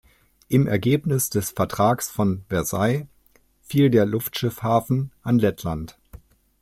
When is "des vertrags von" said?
1.29-2.43